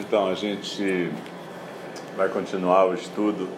[0.00, 1.10] Então, a gente
[2.16, 3.48] vai continuar o estudo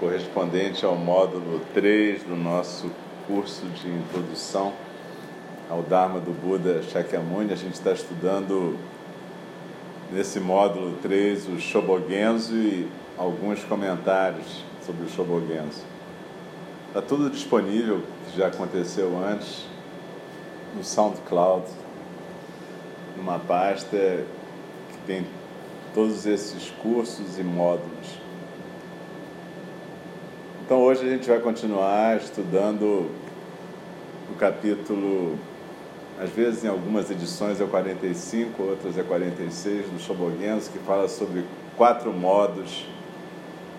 [0.00, 2.90] correspondente ao módulo 3 do nosso
[3.28, 4.72] curso de introdução
[5.70, 7.52] ao Dharma do Buda Shakyamuni.
[7.52, 8.76] A gente está estudando
[10.10, 15.84] nesse módulo 3 o Shobogenzo e alguns comentários sobre o Shobogenzo.
[16.88, 19.64] Está tudo disponível, que já aconteceu antes,
[20.76, 21.66] no SoundCloud,
[23.16, 24.26] numa pasta
[25.06, 25.24] tem
[25.94, 28.20] todos esses cursos e módulos.
[30.64, 33.10] Então hoje a gente vai continuar estudando
[34.30, 35.36] o capítulo,
[36.20, 41.08] às vezes em algumas edições é o 45, outras é 46 do Shobogenzo, que fala
[41.08, 41.44] sobre
[41.76, 42.86] quatro modos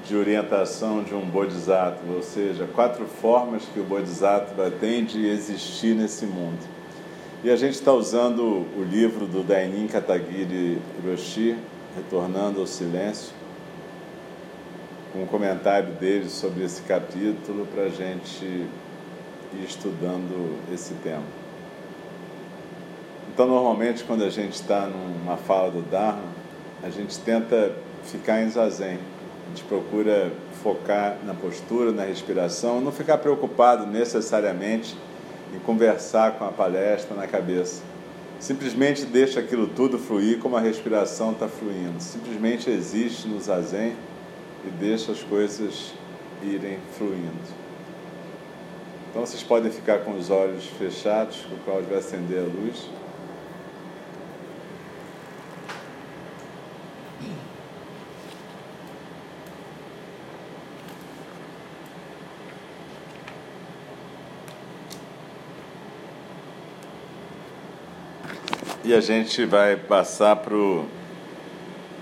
[0.05, 5.95] de orientação de um Bodhisattva, ou seja, quatro formas que o Bodhisattva tem de existir
[5.95, 6.80] nesse mundo.
[7.43, 11.57] E a gente está usando o livro do Dainin Katagiri Hiroshi,
[11.95, 13.33] Retornando ao Silêncio,
[15.11, 21.23] com um comentário dele sobre esse capítulo para a gente ir estudando esse tema.
[23.33, 26.21] Então, normalmente, quando a gente está numa fala do Dharma,
[26.83, 28.99] a gente tenta ficar em zazen.
[29.47, 30.31] A gente procura
[30.61, 34.95] focar na postura, na respiração, não ficar preocupado necessariamente
[35.53, 37.81] em conversar com a palestra na cabeça.
[38.39, 42.01] Simplesmente deixa aquilo tudo fluir como a respiração está fluindo.
[42.01, 43.93] Simplesmente existe no zazen
[44.65, 45.93] e deixa as coisas
[46.41, 47.61] irem fluindo.
[49.09, 52.89] Então vocês podem ficar com os olhos fechados, o qual vai acender a luz.
[68.91, 70.85] E a gente vai passar para o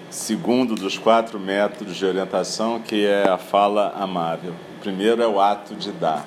[0.10, 4.56] segundo dos quatro métodos de orientação, que é a fala amável.
[4.76, 6.26] O primeiro é o ato de dar.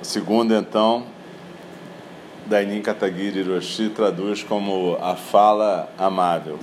[0.00, 1.04] O segundo, então,
[2.46, 6.58] Dainin Katagiri Hiroshi traduz como a fala amável.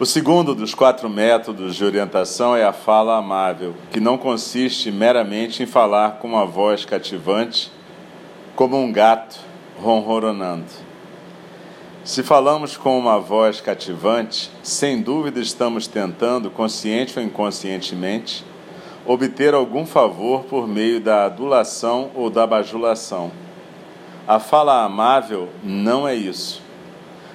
[0.00, 5.62] O segundo dos quatro métodos de orientação é a fala amável, que não consiste meramente
[5.62, 7.70] em falar com uma voz cativante
[8.54, 9.38] como um gato
[9.80, 10.66] ronronando.
[12.04, 18.44] Se falamos com uma voz cativante, sem dúvida estamos tentando, consciente ou inconscientemente,
[19.06, 23.32] obter algum favor por meio da adulação ou da bajulação.
[24.28, 26.62] A fala amável não é isso.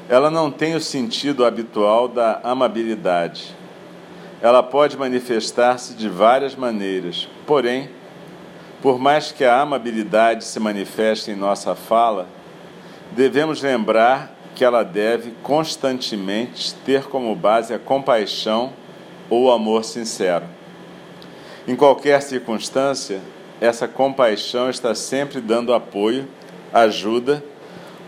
[0.07, 3.55] Ela não tem o sentido habitual da amabilidade.
[4.41, 7.89] Ela pode manifestar-se de várias maneiras, porém,
[8.81, 12.27] por mais que a amabilidade se manifeste em nossa fala,
[13.11, 18.73] devemos lembrar que ela deve constantemente ter como base a compaixão
[19.29, 20.45] ou o amor sincero.
[21.67, 23.21] Em qualquer circunstância,
[23.61, 26.27] essa compaixão está sempre dando apoio,
[26.73, 27.43] ajuda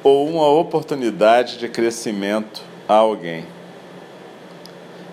[0.03, 3.45] ou uma oportunidade de crescimento a alguém.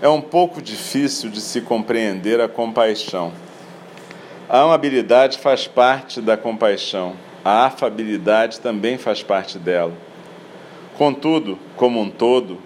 [0.00, 3.32] é um pouco difícil de se compreender a compaixão.
[4.50, 7.14] A amabilidade faz parte da compaixão,
[7.44, 9.92] a afabilidade também faz parte dela.
[10.96, 12.56] Contudo, como um todo,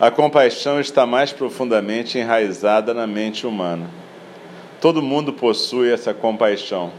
[0.00, 3.86] a compaixão está mais profundamente enraizada na mente humana.
[4.80, 6.90] Todo mundo possui essa compaixão.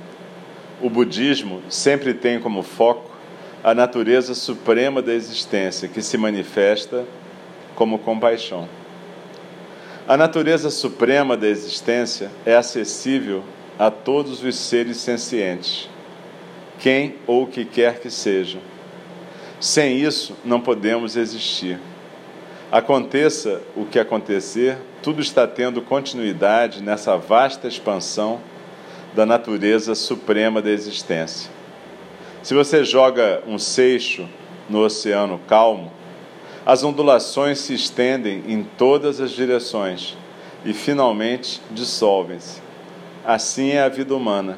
[0.83, 3.09] O budismo sempre tem como foco
[3.63, 7.05] a natureza suprema da existência, que se manifesta
[7.73, 8.69] como compaixão.
[10.07, 13.43] A natureza suprema da existência é acessível
[13.77, 15.89] a todos os seres sencientes,
[16.79, 18.61] quem ou o que quer que sejam.
[19.59, 21.79] Sem isso, não podemos existir.
[22.71, 28.41] Aconteça o que acontecer, tudo está tendo continuidade nessa vasta expansão
[29.15, 31.49] da natureza suprema da existência.
[32.43, 34.27] Se você joga um seixo
[34.69, 35.91] no oceano calmo,
[36.65, 40.17] as ondulações se estendem em todas as direções
[40.65, 42.66] e finalmente dissolvem-se.
[43.27, 44.57] Assim é a vida humana.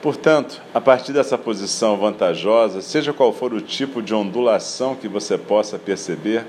[0.00, 5.36] Portanto, a partir dessa posição vantajosa, seja qual for o tipo de ondulação que você
[5.36, 6.46] possa perceber,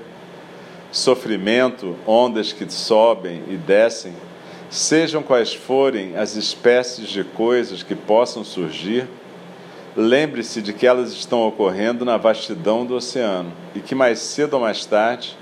[0.92, 4.12] sofrimento, ondas que sobem e descem,
[4.70, 9.08] sejam quais forem as espécies de coisas que possam surgir,
[9.96, 14.60] lembre-se de que elas estão ocorrendo na vastidão do oceano e que mais cedo ou
[14.60, 15.36] mais tarde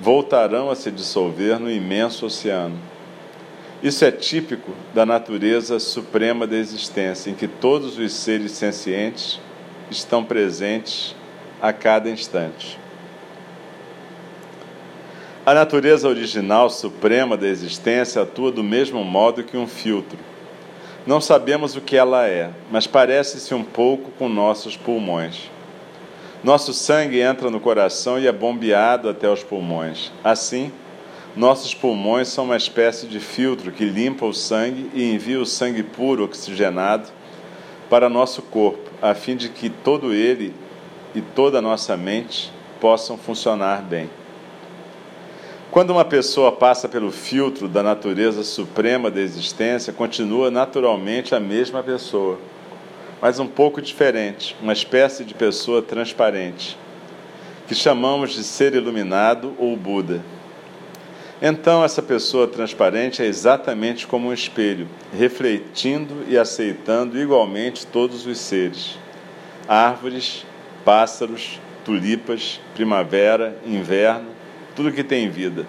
[0.00, 2.78] voltarão a se dissolver no imenso oceano.
[3.82, 9.40] Isso é típico da natureza suprema da existência, em que todos os seres sencientes
[9.90, 11.14] estão presentes
[11.60, 12.78] a cada instante.
[15.46, 20.18] A natureza original suprema da existência atua do mesmo modo que um filtro
[21.06, 25.50] não sabemos o que ela é, mas parece-se um pouco com nossos pulmões.
[26.44, 30.12] Nosso sangue entra no coração e é bombeado até os pulmões.
[30.22, 30.70] Assim,
[31.36, 35.82] nossos pulmões são uma espécie de filtro que limpa o sangue e envia o sangue
[35.82, 37.08] puro oxigenado
[37.88, 40.52] para nosso corpo, a fim de que todo ele
[41.14, 44.10] e toda a nossa mente possam funcionar bem.
[45.70, 51.80] Quando uma pessoa passa pelo filtro da natureza suprema da existência, continua naturalmente a mesma
[51.80, 52.40] pessoa,
[53.22, 56.76] mas um pouco diferente, uma espécie de pessoa transparente,
[57.68, 60.20] que chamamos de ser iluminado ou Buda.
[61.42, 68.38] Então, essa pessoa transparente é exatamente como um espelho, refletindo e aceitando igualmente todos os
[68.38, 68.98] seres:
[69.66, 70.44] árvores,
[70.84, 74.40] pássaros, tulipas, primavera, inverno
[74.74, 75.66] tudo que tem vida.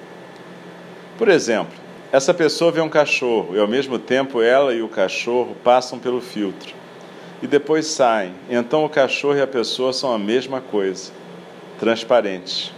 [1.18, 1.74] Por exemplo,
[2.12, 6.22] essa pessoa vê um cachorro e ao mesmo tempo ela e o cachorro passam pelo
[6.22, 6.74] filtro
[7.42, 8.34] e depois saem.
[8.50, 11.12] Então o cachorro e a pessoa são a mesma coisa,
[11.80, 12.72] transparentes.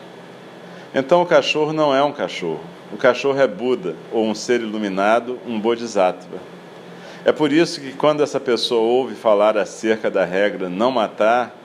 [0.94, 2.73] Então o cachorro não é um cachorro.
[2.92, 6.38] O cachorro é Buda ou um ser iluminado, um Bodhisattva.
[7.26, 11.56] É por isso que quando essa pessoa ouve falar acerca da regra não matar,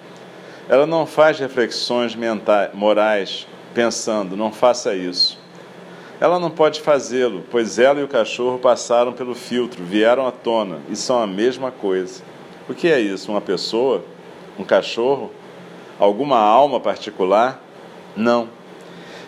[0.68, 5.38] ela não faz reflexões mentais, morais pensando: não faça isso.
[6.20, 10.80] Ela não pode fazê-lo, pois ela e o cachorro passaram pelo filtro, vieram à tona
[10.90, 12.22] e são a mesma coisa.
[12.68, 13.30] O que é isso?
[13.30, 14.04] Uma pessoa?
[14.58, 15.30] Um cachorro?
[15.98, 17.62] Alguma alma particular?
[18.16, 18.48] Não.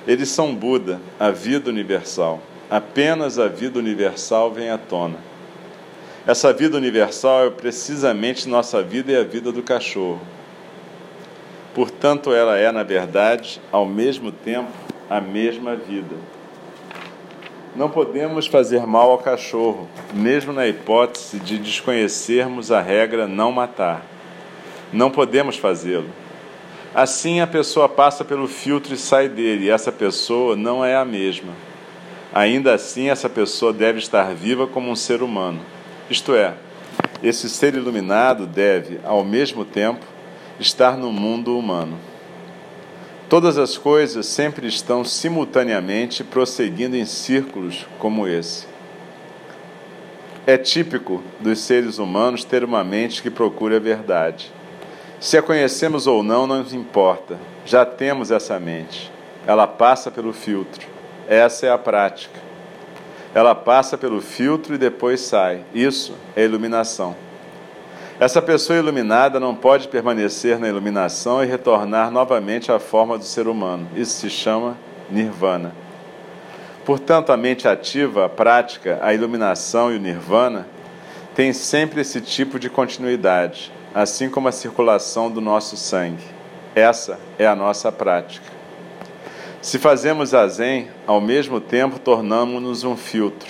[0.06, 2.40] Eles são Buda, a vida universal.
[2.70, 5.18] Apenas a vida universal vem à tona.
[6.26, 10.20] Essa vida universal é precisamente nossa vida e a vida do cachorro.
[11.74, 14.70] Portanto, ela é, na verdade, ao mesmo tempo,
[15.08, 16.16] a mesma vida.
[17.74, 24.04] Não podemos fazer mal ao cachorro, mesmo na hipótese de desconhecermos a regra não matar.
[24.92, 26.08] Não podemos fazê-lo.
[26.94, 31.04] Assim, a pessoa passa pelo filtro e sai dele, e essa pessoa não é a
[31.04, 31.52] mesma.
[32.32, 35.60] Ainda assim, essa pessoa deve estar viva como um ser humano.
[36.08, 36.54] Isto é,
[37.22, 40.04] esse ser iluminado deve, ao mesmo tempo,
[40.58, 41.96] estar no mundo humano.
[43.28, 48.66] Todas as coisas sempre estão simultaneamente prosseguindo em círculos como esse.
[50.44, 54.50] É típico dos seres humanos ter uma mente que procura a verdade.
[55.20, 57.38] Se a conhecemos ou não, não nos importa.
[57.66, 59.12] Já temos essa mente.
[59.46, 60.88] Ela passa pelo filtro.
[61.28, 62.40] Essa é a prática.
[63.34, 65.60] Ela passa pelo filtro e depois sai.
[65.74, 67.14] Isso é iluminação.
[68.18, 73.46] Essa pessoa iluminada não pode permanecer na iluminação e retornar novamente à forma do ser
[73.46, 73.88] humano.
[73.94, 74.76] Isso se chama
[75.10, 75.74] nirvana.
[76.84, 80.66] Portanto, a mente ativa, a prática, a iluminação e o nirvana
[81.34, 86.24] têm sempre esse tipo de continuidade, assim como a circulação do nosso sangue.
[86.74, 88.46] Essa é a nossa prática.
[89.60, 93.48] Se fazemos zazen, ao mesmo tempo tornamos-nos um filtro.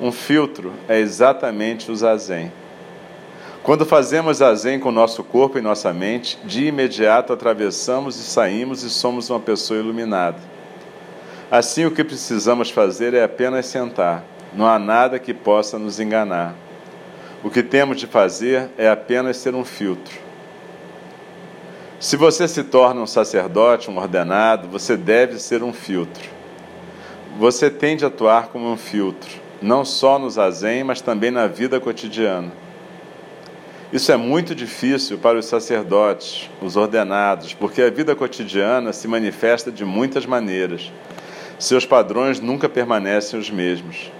[0.00, 2.50] Um filtro é exatamente o zazen.
[3.62, 8.90] Quando fazemos zazen com nosso corpo e nossa mente, de imediato atravessamos e saímos e
[8.90, 10.38] somos uma pessoa iluminada.
[11.50, 14.24] Assim, o que precisamos fazer é apenas sentar.
[14.54, 16.54] Não há nada que possa nos enganar.
[17.44, 20.14] O que temos de fazer é apenas ser um filtro.
[21.98, 26.28] Se você se torna um sacerdote, um ordenado, você deve ser um filtro.
[27.38, 29.30] Você tem de atuar como um filtro,
[29.60, 32.52] não só no zazen, mas também na vida cotidiana.
[33.92, 39.70] Isso é muito difícil para os sacerdotes, os ordenados, porque a vida cotidiana se manifesta
[39.70, 40.92] de muitas maneiras.
[41.58, 44.10] Seus padrões nunca permanecem os mesmos.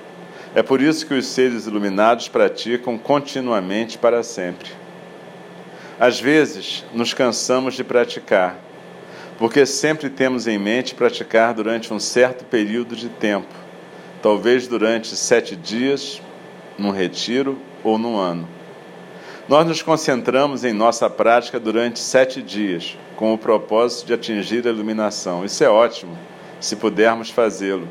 [0.54, 4.71] É por isso que os seres iluminados praticam continuamente para sempre.
[5.99, 8.59] Às vezes, nos cansamos de praticar,
[9.38, 13.54] porque sempre temos em mente praticar durante um certo período de tempo,
[14.21, 16.21] talvez durante sete dias,
[16.76, 18.47] num retiro ou num ano.
[19.49, 24.71] Nós nos concentramos em nossa prática durante sete dias, com o propósito de atingir a
[24.71, 25.44] iluminação.
[25.44, 26.16] Isso é ótimo,
[26.61, 27.88] se pudermos fazê-lo.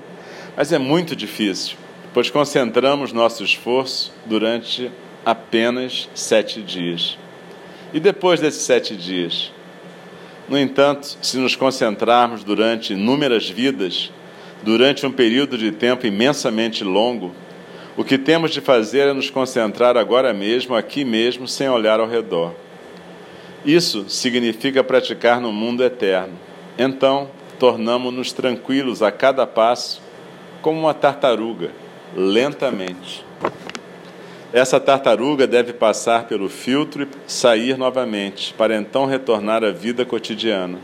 [0.56, 1.78] Mas é muito difícil,
[2.14, 4.92] pois concentramos nosso esforço durante
[5.26, 7.18] apenas sete dias.
[7.94, 9.52] E depois desses sete dias?
[10.48, 14.12] No entanto, se nos concentrarmos durante inúmeras vidas,
[14.64, 17.34] durante um período de tempo imensamente longo,
[17.96, 22.08] o que temos de fazer é nos concentrar agora mesmo, aqui mesmo, sem olhar ao
[22.08, 22.54] redor.
[23.66, 26.34] Isso significa praticar no mundo eterno.
[26.78, 30.02] Então, tornamos-nos tranquilos a cada passo,
[30.62, 31.72] como uma tartaruga,
[32.16, 33.26] lentamente.
[34.54, 40.78] Essa tartaruga deve passar pelo filtro e sair novamente, para então retornar à vida cotidiana.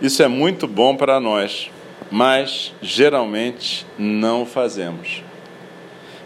[0.00, 1.68] Isso é muito bom para nós,
[2.10, 5.22] mas geralmente não o fazemos.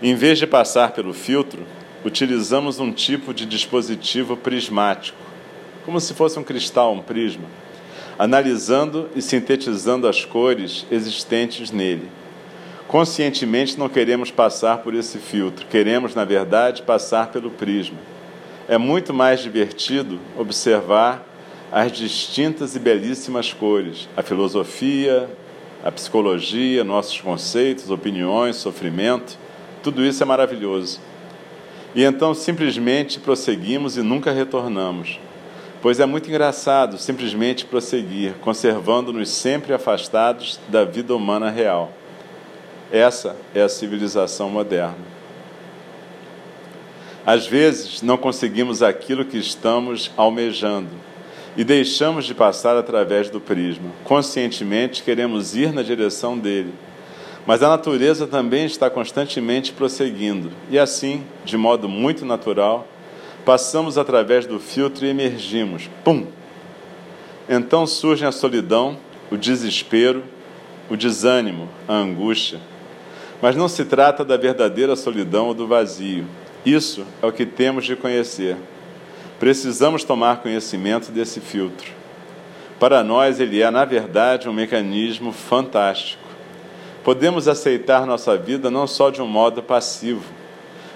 [0.03, 1.63] Em vez de passar pelo filtro,
[2.05, 5.17] utilizamos um tipo de dispositivo prismático,
[5.87, 7.47] como se fosse um cristal, um prisma,
[8.19, 12.11] analisando e sintetizando as cores existentes nele
[12.95, 17.99] Conscientemente não queremos passar por esse filtro, queremos, na verdade, passar pelo prisma.
[18.69, 21.27] É muito mais divertido observar
[21.73, 25.29] as distintas e belíssimas cores, a filosofia,
[25.83, 29.37] a psicologia, nossos conceitos, opiniões, sofrimento,
[29.83, 31.01] tudo isso é maravilhoso.
[31.97, 35.19] E então simplesmente prosseguimos e nunca retornamos.
[35.83, 41.93] Pois é muito engraçado simplesmente prosseguir, conservando-nos sempre afastados da vida humana real.
[42.95, 44.95] Essa é a civilização moderna.
[47.27, 50.91] Às vezes, não conseguimos aquilo que estamos almejando
[51.57, 53.91] e deixamos de passar através do prisma.
[54.05, 56.73] Conscientemente queremos ir na direção dele,
[57.45, 62.87] mas a natureza também está constantemente prosseguindo, e assim, de modo muito natural,
[63.45, 65.91] passamos através do filtro e emergimos.
[66.05, 66.29] Pum!
[67.49, 68.97] Então surgem a solidão,
[69.33, 70.23] o desespero,
[70.89, 72.61] o desânimo, a angústia
[73.41, 76.27] mas não se trata da verdadeira solidão ou do vazio.
[76.65, 78.57] Isso é o que temos de conhecer.
[79.39, 81.91] Precisamos tomar conhecimento desse filtro.
[82.79, 86.23] Para nós, ele é, na verdade, um mecanismo fantástico.
[87.03, 90.25] Podemos aceitar nossa vida não só de um modo passivo,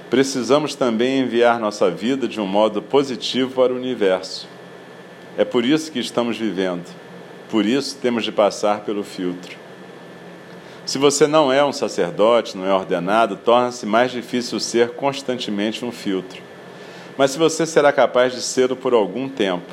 [0.09, 4.49] precisamos também enviar nossa vida de um modo positivo para o universo.
[5.37, 6.87] É por isso que estamos vivendo,
[7.51, 9.57] por isso temos de passar pelo filtro.
[10.89, 15.93] Se você não é um sacerdote, não é ordenado, torna-se mais difícil ser constantemente um
[15.93, 16.41] filtro.
[17.15, 19.71] Mas se você será capaz de ser por algum tempo,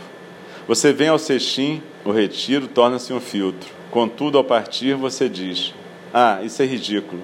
[0.68, 3.70] você vem ao cestim, o retiro torna-se um filtro.
[3.90, 5.74] Contudo, ao partir, você diz:
[6.14, 7.22] Ah, isso é ridículo.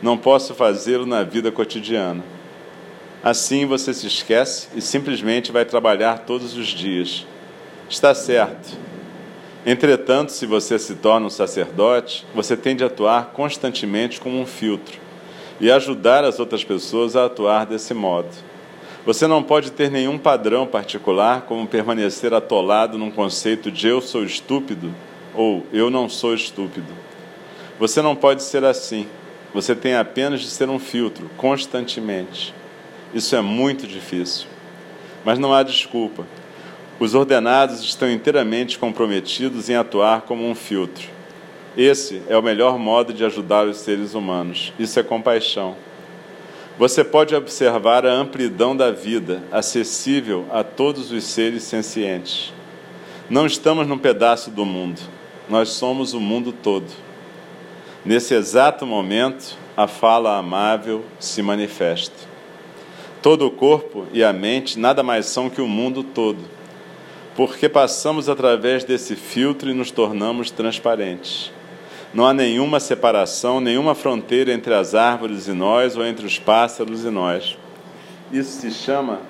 [0.00, 2.24] Não posso fazê-lo na vida cotidiana.
[3.22, 7.26] Assim você se esquece e simplesmente vai trabalhar todos os dias.
[7.90, 8.93] Está certo.
[9.66, 14.98] Entretanto, se você se torna um sacerdote, você tem de atuar constantemente como um filtro
[15.58, 18.28] e ajudar as outras pessoas a atuar desse modo.
[19.06, 24.22] Você não pode ter nenhum padrão particular, como permanecer atolado num conceito de eu sou
[24.22, 24.94] estúpido
[25.34, 26.92] ou eu não sou estúpido.
[27.78, 29.06] Você não pode ser assim.
[29.54, 32.54] Você tem apenas de ser um filtro constantemente.
[33.14, 34.46] Isso é muito difícil.
[35.24, 36.26] Mas não há desculpa.
[37.00, 41.08] Os ordenados estão inteiramente comprometidos em atuar como um filtro.
[41.76, 44.72] Esse é o melhor modo de ajudar os seres humanos.
[44.78, 45.74] Isso é compaixão.
[46.78, 52.52] Você pode observar a amplidão da vida, acessível a todos os seres sencientes.
[53.28, 55.00] Não estamos num pedaço do mundo.
[55.48, 56.86] nós somos o mundo todo.
[58.04, 62.16] Nesse exato momento, a fala amável se manifesta.
[63.20, 66.38] Todo o corpo e a mente nada mais são que o mundo todo,
[67.36, 71.52] porque passamos através desse filtro e nos tornamos transparentes.
[72.12, 77.04] Não há nenhuma separação, nenhuma fronteira entre as árvores e nós ou entre os pássaros
[77.04, 77.58] e nós.
[78.30, 79.20] Isso se chama,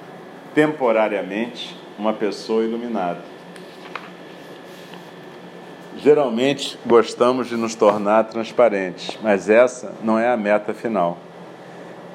[0.54, 3.20] temporariamente, uma pessoa iluminada.
[5.96, 11.16] Geralmente gostamos de nos tornar transparentes, mas essa não é a meta final.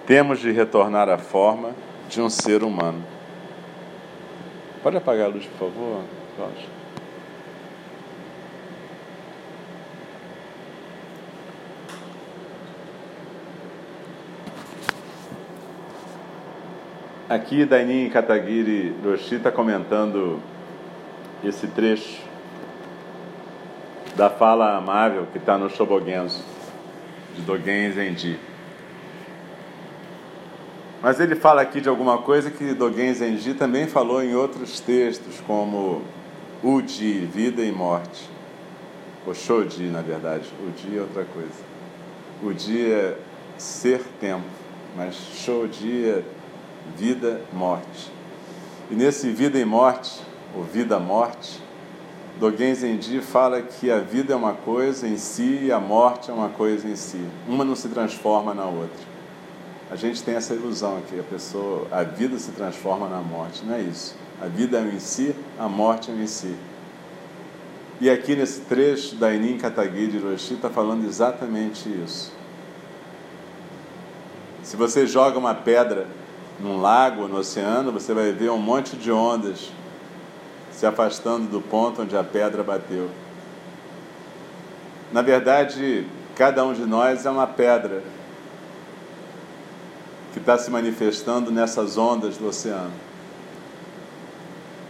[0.06, 1.72] Temos de retornar à forma
[2.08, 3.04] de um ser humano.
[4.82, 6.04] Pode apagar a luz, por favor,
[6.38, 6.80] Cláudio?
[17.30, 20.40] Aqui Dainin Katagiri Roshi está comentando
[21.44, 22.22] esse trecho
[24.16, 26.44] da fala amável que está no Shobogenzo,
[27.36, 28.49] de Dogen Zenji.
[31.02, 35.42] Mas ele fala aqui de alguma coisa que Dogen Zenji também falou em outros textos,
[35.48, 36.02] como
[36.64, 38.30] Uji, vida e morte.
[39.26, 40.50] Ou Shoji, na verdade.
[40.68, 41.70] Uji é outra coisa.
[42.44, 43.18] Uji é
[43.58, 44.46] ser tempo,
[44.98, 46.24] mas Shoji é
[46.98, 48.12] vida, morte.
[48.92, 50.20] E nesse vida e morte,
[50.56, 51.62] ou vida-morte,
[52.40, 56.34] Dogen Zenji fala que a vida é uma coisa em si e a morte é
[56.34, 57.24] uma coisa em si.
[57.48, 59.09] Uma não se transforma na outra.
[59.92, 63.66] A gente tem essa ilusão aqui, a pessoa, a vida se transforma na morte.
[63.66, 64.16] Não é isso.
[64.40, 66.56] A vida é um em si, a morte é um em si.
[68.00, 72.32] E aqui nesse trecho da Enin Katagi de Hiroshi está falando exatamente isso.
[74.64, 76.08] Se você joga uma pedra
[76.60, 79.72] num lago, no oceano, você vai ver um monte de ondas
[80.72, 83.10] se afastando do ponto onde a pedra bateu.
[85.12, 88.04] Na verdade, cada um de nós é uma pedra
[90.34, 92.92] que está se manifestando nessas ondas do oceano.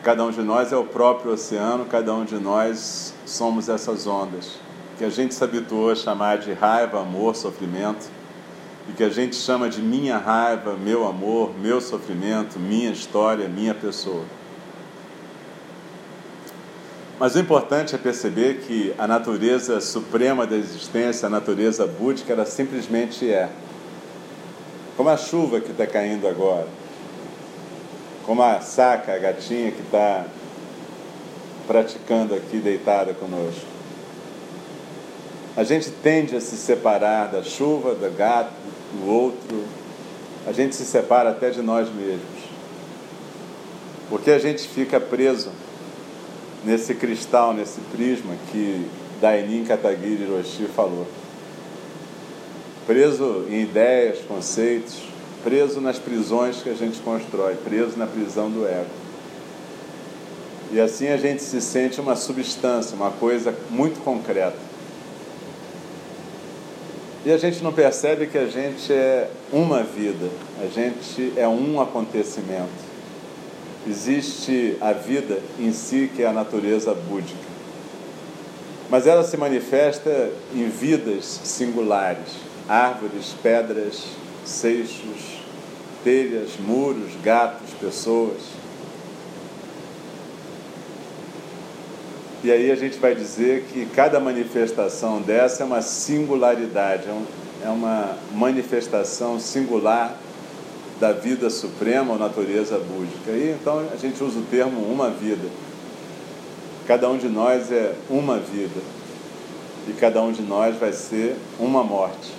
[0.03, 4.53] Cada um de nós é o próprio oceano, cada um de nós somos essas ondas,
[4.97, 8.07] que a gente se habituou a chamar de raiva, amor, sofrimento,
[8.87, 13.73] e que a gente chama de minha raiva, meu amor, meu sofrimento, minha história, minha
[13.73, 14.23] pessoa.
[17.19, 22.45] Mas o importante é perceber que a natureza suprema da existência, a natureza búdica, ela
[22.45, 23.49] simplesmente é.
[24.99, 26.67] Como a chuva que está caindo agora,
[28.25, 30.25] como a saca, a gatinha que está
[31.65, 33.65] praticando aqui deitada conosco.
[35.55, 38.51] A gente tende a se separar da chuva, do gato,
[38.91, 39.63] do outro.
[40.45, 42.43] A gente se separa até de nós mesmos.
[44.09, 45.49] Porque a gente fica preso
[46.65, 48.85] nesse cristal, nesse prisma que
[49.21, 51.07] Dainin Katagiri Hiroshi falou.
[52.89, 54.95] Preso em ideias, conceitos,
[55.43, 58.89] preso nas prisões que a gente constrói, preso na prisão do ego.
[60.71, 64.57] E assim a gente se sente uma substância, uma coisa muito concreta.
[67.23, 70.27] E a gente não percebe que a gente é uma vida,
[70.59, 72.89] a gente é um acontecimento
[73.87, 77.39] existe a vida em si, que é a natureza búdica.
[78.89, 84.03] Mas ela se manifesta em vidas singulares: árvores, pedras,
[84.45, 85.39] seixos,
[86.03, 88.37] telhas, muros, gatos, pessoas.
[92.43, 97.69] E aí a gente vai dizer que cada manifestação dessa é uma singularidade, é, é
[97.69, 100.15] uma manifestação singular
[100.99, 103.31] da vida suprema ou natureza búdica.
[103.31, 105.49] E então a gente usa o termo uma vida.
[106.87, 108.79] Cada um de nós é uma vida.
[109.87, 112.38] E cada um de nós vai ser uma morte.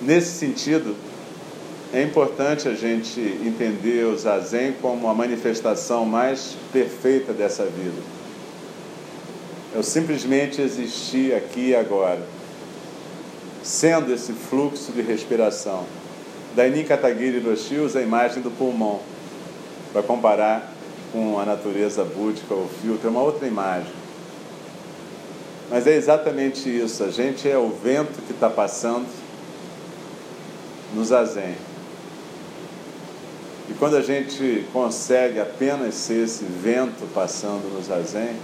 [0.00, 0.96] Nesse sentido,
[1.92, 8.00] é importante a gente entender o zazen como a manifestação mais perfeita dessa vida.
[9.74, 12.20] Eu simplesmente existir aqui e agora
[13.62, 15.84] sendo esse fluxo de respiração.
[16.56, 19.00] Dainin Katagiri Roshi usa a imagem do pulmão
[19.92, 20.72] para comparar
[21.12, 23.92] com a natureza búdica ou filtro, é uma outra imagem.
[25.68, 29.06] Mas é exatamente isso, a gente é o vento que está passando
[30.94, 31.54] no zazen.
[33.68, 38.34] E quando a gente consegue apenas ser esse vento passando no zazen,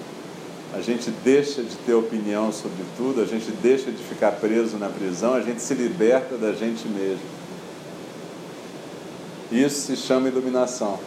[0.73, 4.89] a gente deixa de ter opinião sobre tudo, a gente deixa de ficar preso na
[4.89, 7.25] prisão, a gente se liberta da gente mesmo.
[9.51, 10.99] Isso se chama iluminação.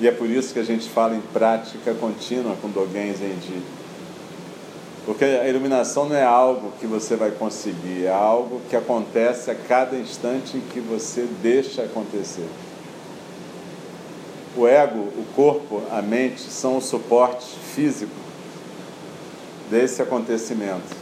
[0.00, 3.62] E é por isso que a gente fala em prática contínua com Dogen Zenji.
[5.08, 9.54] Porque a iluminação não é algo que você vai conseguir, é algo que acontece a
[9.54, 12.46] cada instante em que você deixa acontecer.
[14.54, 18.12] O ego, o corpo, a mente são o suporte físico
[19.70, 20.94] desse acontecimento.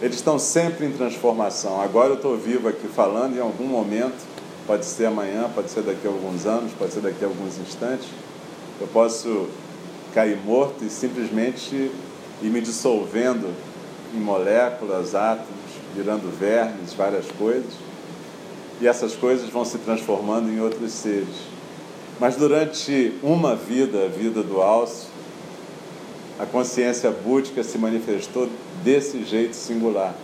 [0.00, 1.82] Eles estão sempre em transformação.
[1.82, 4.26] Agora eu estou vivo aqui falando, em algum momento
[4.66, 8.08] pode ser amanhã, pode ser daqui a alguns anos, pode ser daqui a alguns instantes.
[8.80, 9.48] Eu posso
[10.14, 11.90] cair morto e simplesmente
[12.42, 13.48] ir me dissolvendo
[14.14, 15.48] em moléculas, átomos,
[15.94, 17.72] virando vermes, várias coisas.
[18.80, 21.52] E essas coisas vão se transformando em outros seres.
[22.18, 25.08] Mas durante uma vida, a vida do Alcio,
[26.38, 28.48] a consciência búdica se manifestou
[28.82, 30.14] desse jeito singular.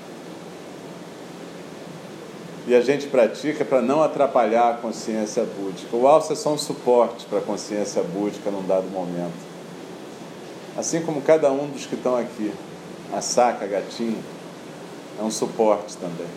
[2.66, 5.96] E a gente pratica para não atrapalhar a consciência búdica.
[5.96, 9.47] O alce é só um suporte para a consciência búdica num dado momento.
[10.78, 12.52] Assim como cada um dos que estão aqui,
[13.12, 14.22] a saca, a gatinho,
[15.18, 16.28] é um suporte também.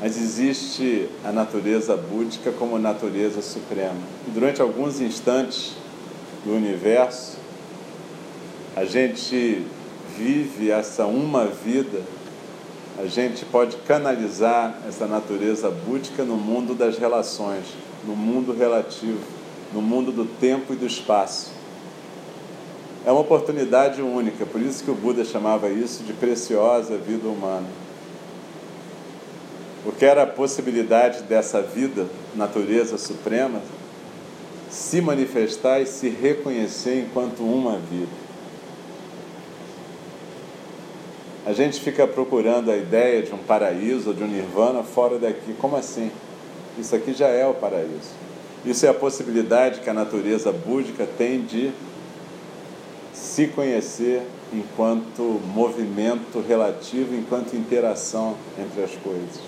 [0.00, 4.00] Mas existe a natureza búdica como natureza suprema.
[4.26, 5.74] E durante alguns instantes
[6.44, 7.36] do universo,
[8.74, 9.64] a gente
[10.18, 12.02] vive essa uma vida
[12.98, 17.64] a gente pode canalizar essa natureza búdica no mundo das relações,
[18.06, 19.18] no mundo relativo,
[19.72, 21.61] no mundo do tempo e do espaço.
[23.04, 27.66] É uma oportunidade única, por isso que o Buda chamava isso de preciosa vida humana.
[29.82, 33.60] Porque era a possibilidade dessa vida, natureza suprema,
[34.70, 38.22] se manifestar e se reconhecer enquanto uma vida.
[41.44, 45.52] A gente fica procurando a ideia de um paraíso, de um nirvana fora daqui.
[45.58, 46.08] Como assim?
[46.78, 48.14] Isso aqui já é o paraíso.
[48.64, 51.72] Isso é a possibilidade que a natureza búdica tem de
[53.32, 55.22] se conhecer enquanto
[55.54, 59.40] movimento relativo, enquanto interação entre as coisas.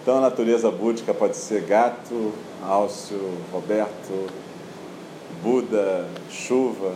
[0.00, 2.32] Então a natureza búdica pode ser gato,
[2.66, 3.18] Álcio,
[3.52, 4.30] Roberto,
[5.42, 6.94] Buda, chuva,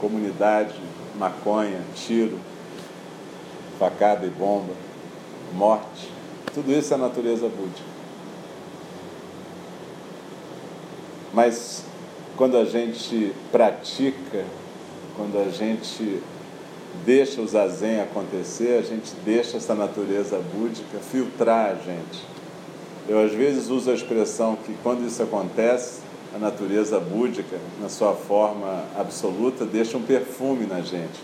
[0.00, 0.74] comunidade,
[1.16, 2.36] maconha, tiro,
[3.78, 4.72] facada e bomba,
[5.54, 6.10] morte,
[6.52, 7.88] tudo isso é a natureza búdica.
[11.32, 11.84] Mas
[12.40, 14.46] quando a gente pratica,
[15.14, 16.22] quando a gente
[17.04, 22.24] deixa o zazen acontecer, a gente deixa essa natureza búdica filtrar a gente.
[23.06, 26.00] Eu às vezes uso a expressão que quando isso acontece,
[26.34, 31.20] a natureza búdica, na sua forma absoluta, deixa um perfume na gente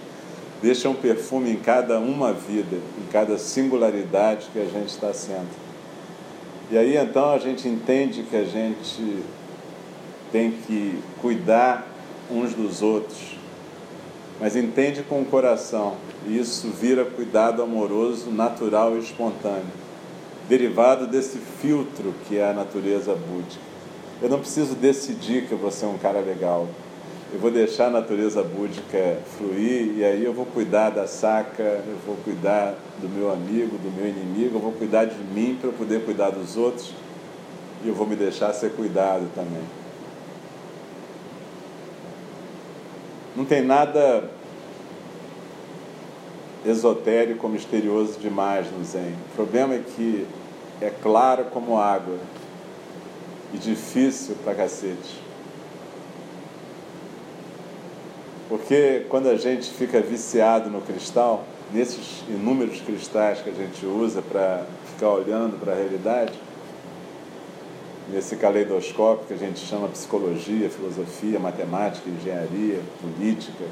[0.61, 5.49] deixa um perfume em cada uma vida, em cada singularidade que a gente está sendo.
[6.71, 9.23] E aí então a gente entende que a gente
[10.33, 11.87] tem que cuidar
[12.31, 13.37] uns dos outros,
[14.41, 19.67] mas entende com o coração, e isso vira cuidado amoroso, natural e espontâneo,
[20.49, 23.65] derivado desse filtro que é a natureza búdica.
[24.21, 26.67] Eu não preciso decidir que eu vou ser um cara legal
[27.33, 31.97] eu vou deixar a natureza búdica fluir e aí eu vou cuidar da saca, eu
[32.07, 36.05] vou cuidar do meu amigo, do meu inimigo, eu vou cuidar de mim para poder
[36.05, 36.95] cuidar dos outros
[37.85, 39.63] e eu vou me deixar ser cuidado também.
[43.37, 44.31] Não tem nada
[46.65, 49.15] esotérico ou misterioso demais no Zen.
[49.33, 50.27] O problema é que
[50.81, 52.17] é claro como água
[53.53, 55.21] e difícil pra cacete.
[58.49, 64.23] Porque quando a gente fica viciado no cristal, nesses inúmeros cristais que a gente usa
[64.23, 66.33] para ficar olhando para a realidade,
[68.09, 73.65] nesse caleidoscópio que a gente chama psicologia, filosofia, matemática, engenharia, política,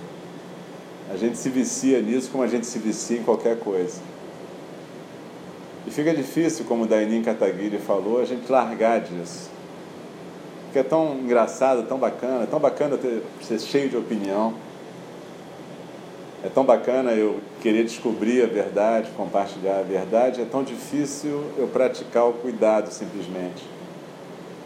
[1.12, 4.00] a gente se vicia nisso como a gente se vicia em qualquer coisa.
[5.86, 9.50] E fica difícil, como Dainin Kataguiri falou, a gente largar disso.
[10.64, 14.54] Porque é tão engraçado, tão bacana, é tão bacana ter, ser cheio de opinião.
[16.42, 21.68] É tão bacana eu querer descobrir a verdade, compartilhar a verdade, é tão difícil eu
[21.68, 23.73] praticar o cuidado simplesmente.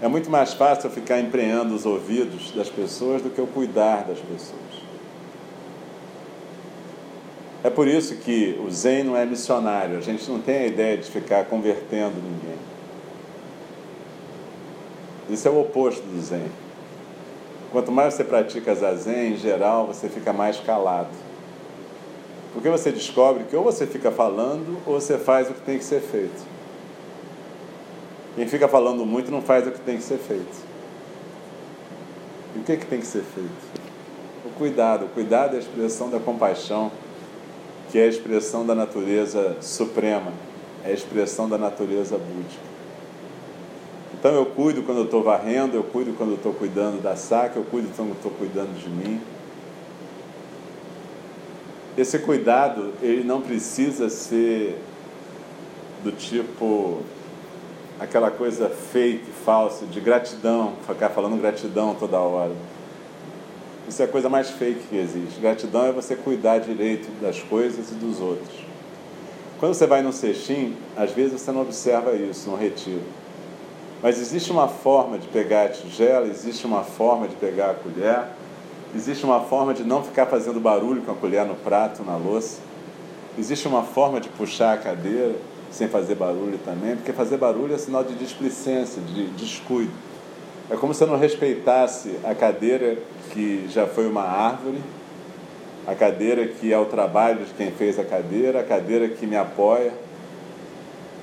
[0.01, 4.05] É muito mais fácil eu ficar empreendendo os ouvidos das pessoas do que eu cuidar
[4.05, 4.89] das pessoas.
[7.65, 10.97] É por isso que o Zen não é missionário, a gente não tem a ideia
[10.97, 12.59] de ficar convertendo ninguém.
[15.29, 16.47] Isso é o oposto do Zen.
[17.73, 21.11] Quanto mais você pratica Zazen, em geral, você fica mais calado.
[22.55, 25.85] Porque você descobre que ou você fica falando ou você faz o que tem que
[25.85, 26.58] ser feito.
[28.39, 30.65] Quem fica falando muito não faz o que tem que ser feito.
[32.55, 33.51] E o que, é que tem que ser feito?
[34.47, 35.07] O cuidado.
[35.07, 36.93] O cuidado é a expressão da compaixão,
[37.91, 40.33] que é a expressão da natureza suprema,
[40.85, 42.63] é a expressão da natureza búdica.
[44.15, 47.59] Então eu cuido quando eu estou varrendo, eu cuido quando eu estou cuidando da saca,
[47.59, 49.21] eu cuido quando eu estou cuidando de mim.
[51.97, 54.81] Esse cuidado, ele não precisa ser
[56.05, 57.03] do tipo
[58.01, 62.53] aquela coisa fake, falsa, de gratidão, ficar falando gratidão toda hora.
[63.89, 65.41] Isso é a coisa mais fake que existe.
[65.41, 68.67] Gratidão é você cuidar direito das coisas e dos outros.
[69.59, 73.03] Quando você vai no cestim, às vezes você não observa isso no retiro.
[74.01, 78.27] Mas existe uma forma de pegar a tigela, existe uma forma de pegar a colher,
[78.95, 82.61] existe uma forma de não ficar fazendo barulho com a colher no prato, na louça.
[83.37, 85.35] Existe uma forma de puxar a cadeira
[85.71, 89.93] sem fazer barulho também, porque fazer barulho é sinal de displicência, de descuido.
[90.71, 92.99] É como se eu não respeitasse a cadeira
[93.31, 94.81] que já foi uma árvore,
[95.87, 99.37] a cadeira que é o trabalho de quem fez a cadeira, a cadeira que me
[99.37, 99.93] apoia,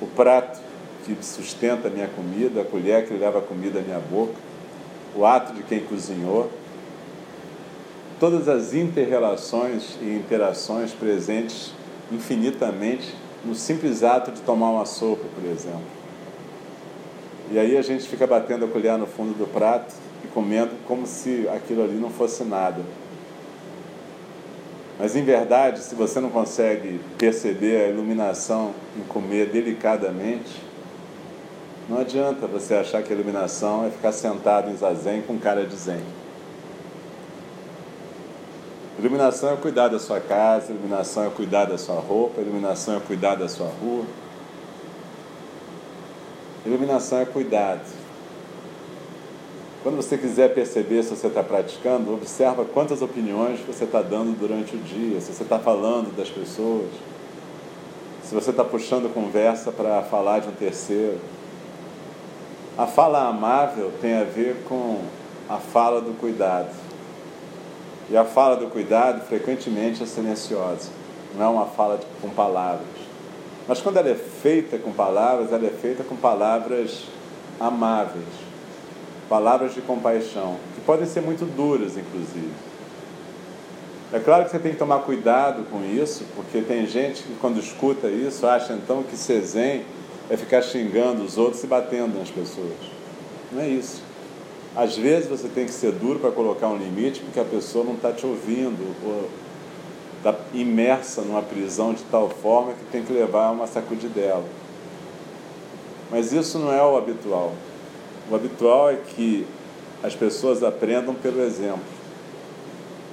[0.02, 0.60] o prato
[1.06, 4.34] que sustenta a minha comida, a colher que leva a comida à minha boca,
[5.16, 6.52] o ato de quem cozinhou,
[8.20, 11.72] todas as interrelações e interações presentes
[12.12, 13.14] infinitamente
[13.46, 15.82] no simples ato de tomar uma sopa, por exemplo.
[17.52, 21.06] E aí a gente fica batendo a colher no fundo do prato e comendo como
[21.06, 22.82] se aquilo ali não fosse nada.
[24.98, 30.64] Mas em verdade, se você não consegue perceber a iluminação em comer delicadamente,
[31.88, 35.76] não adianta você achar que a iluminação é ficar sentado em zazen com cara de
[35.76, 36.02] zen.
[38.98, 43.36] Iluminação é cuidar da sua casa, iluminação é cuidar da sua roupa, iluminação é cuidar
[43.36, 44.06] da sua rua.
[46.66, 47.86] Iluminação é cuidado.
[49.84, 54.76] Quando você quiser perceber se você está praticando, observa quantas opiniões você está dando durante
[54.76, 56.90] o dia, se você está falando das pessoas,
[58.24, 61.20] se você está puxando conversa para falar de um terceiro.
[62.78, 65.02] A fala amável tem a ver com
[65.48, 66.85] a fala do cuidado.
[68.10, 70.90] E a fala do cuidado frequentemente é silenciosa,
[71.36, 72.86] não é uma fala com palavras.
[73.68, 77.06] Mas quando ela é feita com palavras, ela é feita com palavras
[77.60, 78.26] amáveis,
[79.28, 82.52] palavras de compaixão, que podem ser muito duras, inclusive.
[84.14, 87.60] É claro que você tem que tomar cuidado com isso, porque tem gente que, quando
[87.60, 89.84] escuta isso, acha então que ser zen
[90.30, 92.72] é ficar xingando os outros e batendo nas pessoas.
[93.52, 94.05] Não é isso.
[94.76, 97.94] Às vezes você tem que ser duro para colocar um limite, porque a pessoa não
[97.94, 99.30] está te ouvindo, ou
[100.18, 104.44] está imersa numa prisão de tal forma que tem que levar uma sacudidela.
[106.12, 107.54] Mas isso não é o habitual.
[108.30, 109.46] O habitual é que
[110.04, 111.96] as pessoas aprendam pelo exemplo.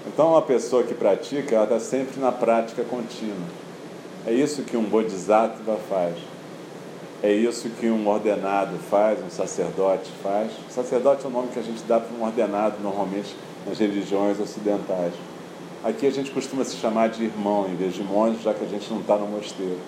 [0.07, 3.47] Então, uma pessoa que pratica, ela está sempre na prática contínua.
[4.27, 6.17] É isso que um bodhisattva faz.
[7.23, 10.51] É isso que um ordenado faz, um sacerdote faz.
[10.69, 15.13] Sacerdote é o nome que a gente dá para um ordenado normalmente nas religiões ocidentais.
[15.85, 18.69] Aqui a gente costuma se chamar de irmão em vez de monge, já que a
[18.69, 19.79] gente não está no mosteiro.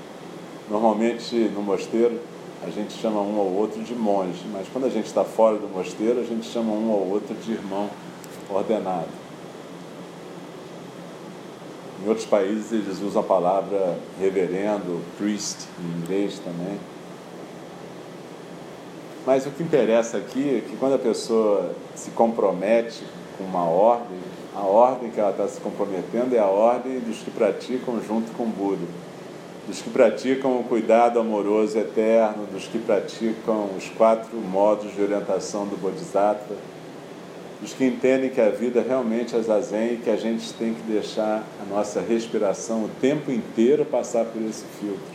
[0.71, 2.21] Normalmente no mosteiro
[2.63, 5.67] a gente chama um ou outro de monge, mas quando a gente está fora do
[5.67, 7.91] mosteiro a gente chama um ou outro de irmão
[8.49, 9.09] ordenado.
[12.01, 16.79] Em outros países eles usam a palavra reverendo, priest em inglês também.
[19.27, 23.03] Mas o que interessa aqui é que quando a pessoa se compromete
[23.39, 24.19] com uma ordem,
[24.55, 28.45] a ordem que ela está se comprometendo é a ordem dos que praticam junto com
[28.45, 28.87] o Buda,
[29.67, 35.67] dos que praticam o cuidado amoroso eterno, dos que praticam os quatro modos de orientação
[35.67, 36.55] do Bodhisattva,
[37.63, 40.83] dos que entendem que a vida realmente é zazen e que a gente tem que
[40.83, 45.14] deixar a nossa respiração o tempo inteiro passar por esse filtro.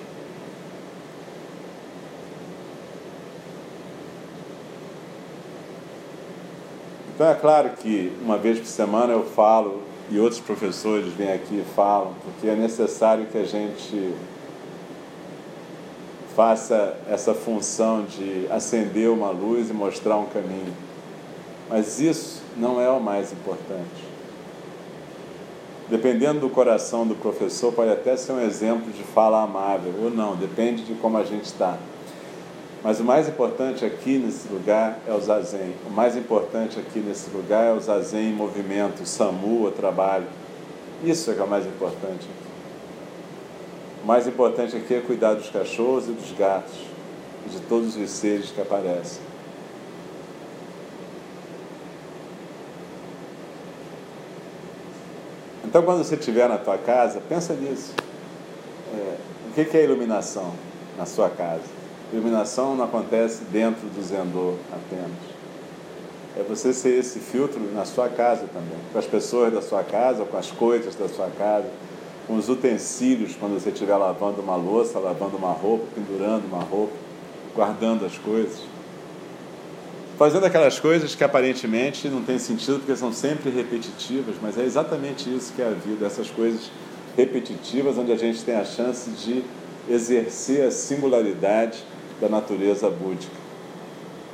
[7.19, 11.55] Então é claro que uma vez por semana eu falo e outros professores vêm aqui
[11.55, 14.13] e falam, porque é necessário que a gente
[16.33, 20.73] faça essa função de acender uma luz e mostrar um caminho.
[21.69, 24.07] Mas isso não é o mais importante.
[25.89, 30.37] Dependendo do coração do professor, pode até ser um exemplo de fala amável, ou não,
[30.37, 31.77] depende de como a gente está.
[32.83, 35.75] Mas o mais importante aqui nesse lugar é o zazen.
[35.85, 40.27] O mais importante aqui nesse lugar é o zazen em movimento, o samu, o trabalho.
[41.03, 42.49] Isso é que é o mais importante aqui.
[44.01, 46.73] O mais importante aqui é cuidar dos cachorros e dos gatos,
[47.45, 49.21] e de todos os seres que aparecem.
[55.65, 57.93] Então, quando você estiver na tua casa, pensa nisso.
[58.93, 59.17] É,
[59.49, 60.53] o que é iluminação
[60.97, 61.78] na sua casa?
[62.11, 65.39] Iluminação não acontece dentro do Zendô apenas.
[66.37, 70.25] É você ser esse filtro na sua casa também, com as pessoas da sua casa,
[70.25, 71.67] com as coisas da sua casa,
[72.27, 76.93] com os utensílios quando você estiver lavando uma louça, lavando uma roupa, pendurando uma roupa,
[77.55, 78.59] guardando as coisas
[80.19, 85.33] fazendo aquelas coisas que aparentemente não têm sentido porque são sempre repetitivas, mas é exatamente
[85.33, 86.69] isso que é a vida, essas coisas
[87.15, 89.41] repetitivas onde a gente tem a chance de
[89.89, 91.85] exercer a singularidade
[92.19, 93.33] da natureza búdica.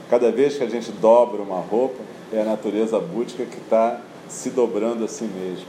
[0.10, 4.50] Cada vez que a gente dobra uma roupa, é a natureza búdica que está se
[4.50, 5.66] dobrando a si mesma.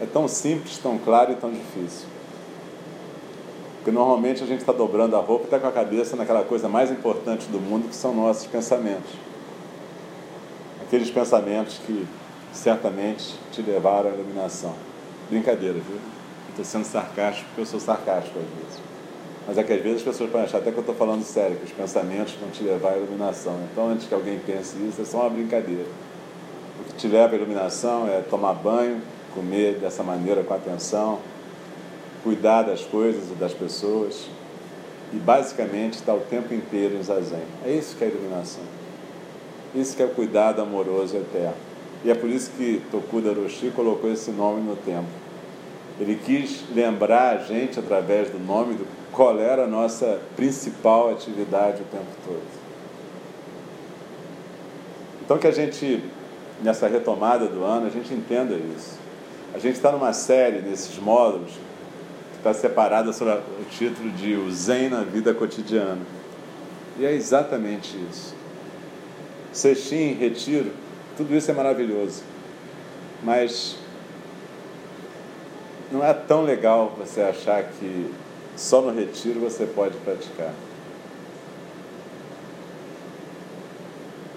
[0.00, 2.06] É tão simples, tão claro e tão difícil.
[3.76, 6.68] Porque normalmente a gente está dobrando a roupa e está com a cabeça naquela coisa
[6.68, 9.10] mais importante do mundo, que são nossos pensamentos.
[10.82, 12.06] Aqueles pensamentos que
[12.52, 14.74] certamente te levaram à iluminação.
[15.28, 15.98] Brincadeira, viu?
[16.50, 18.93] Estou sendo sarcástico porque eu sou sarcástico às vezes.
[19.46, 21.56] Mas é que às vezes as pessoas podem achar até que eu estou falando sério,
[21.56, 23.58] que os pensamentos vão te levar à iluminação.
[23.70, 25.86] Então, antes que alguém pense isso, é só uma brincadeira.
[26.80, 29.02] O que te leva à iluminação é tomar banho,
[29.34, 31.18] comer dessa maneira com atenção,
[32.22, 34.28] cuidar das coisas e das pessoas
[35.12, 37.42] e basicamente estar o tempo inteiro em zazen.
[37.64, 38.62] É isso que é iluminação.
[39.74, 41.54] Isso que é o cuidado amoroso eterno.
[42.04, 45.24] E é por isso que Tokuda Roshi colocou esse nome no templo.
[46.00, 51.82] Ele quis lembrar a gente, através do nome, do qual era a nossa principal atividade
[51.82, 52.42] o tempo todo.
[55.24, 56.02] Então que a gente,
[56.62, 58.98] nessa retomada do ano, a gente entenda isso.
[59.54, 61.52] A gente está numa série, nesses módulos,
[62.36, 66.02] está separada sob o título de O Zen na Vida Cotidiana.
[66.98, 68.34] E é exatamente isso.
[69.52, 70.72] Sextim, retiro,
[71.16, 72.22] tudo isso é maravilhoso.
[73.22, 73.78] Mas
[75.90, 78.12] não é tão legal você achar que
[78.56, 80.52] só no retiro você pode praticar.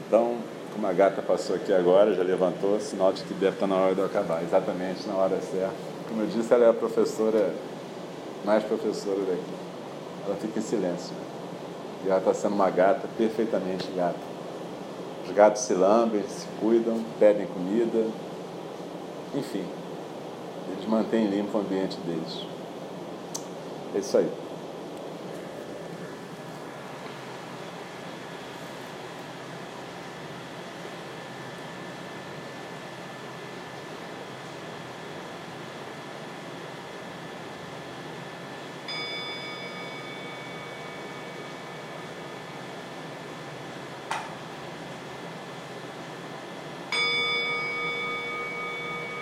[0.07, 0.37] Então,
[0.73, 3.95] como a gata passou aqui agora, já levantou, sinal de que deve estar na hora
[3.95, 5.73] de eu acabar, exatamente na hora certa.
[6.07, 7.53] Como eu disse, ela é a professora
[8.45, 9.53] mais professora daqui.
[10.25, 11.13] Ela fica em silêncio.
[12.05, 14.19] E ela está sendo uma gata perfeitamente gata.
[15.25, 18.07] Os gatos se lambem, se cuidam, pedem comida,
[19.35, 19.65] enfim,
[20.71, 22.56] eles mantêm limpo o ambiente deles.
[23.97, 24.29] É isso aí.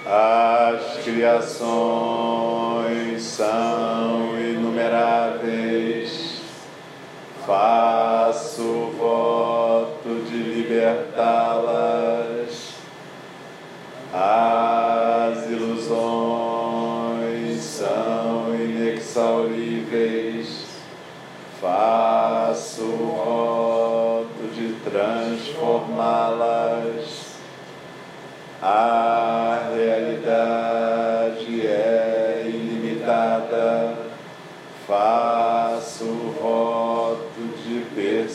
[0.05, 1.63] As criações
[3.23, 4.24] são
[7.45, 12.73] Faço voto de libertá-las.
[14.11, 20.65] As ilusões são inexauríveis.
[21.61, 27.35] Faço voto de transformá-las.
[28.59, 29.04] A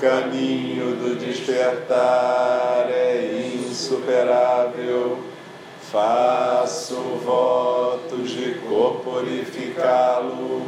[0.00, 5.22] Caminho do despertar é insuperável.
[5.92, 10.66] Faço votos de corporificá-lo.